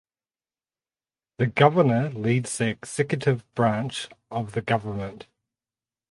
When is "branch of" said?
3.53-4.53